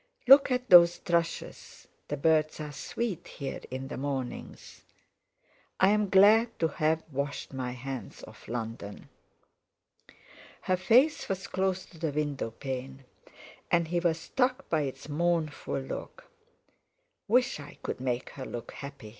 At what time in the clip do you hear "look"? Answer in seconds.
0.25-0.49, 15.81-16.25, 18.47-18.71